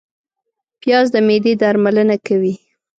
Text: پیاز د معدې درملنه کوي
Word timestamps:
پیاز 0.81 1.07
د 1.13 1.15
معدې 1.27 1.53
درملنه 1.61 2.15
کوي 2.27 2.55